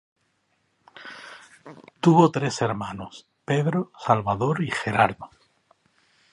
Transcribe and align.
Tuvo 1.99 2.31
tres 2.31 2.59
Hermanos: 2.63 3.27
Pedro, 3.45 3.91
Salvador 4.03 4.63
y 4.63 4.71
Gerardo. 4.71 5.29